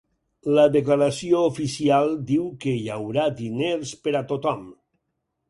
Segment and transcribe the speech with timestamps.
[0.59, 4.67] La declaració oficial diu que hi haurà diners per a tothom.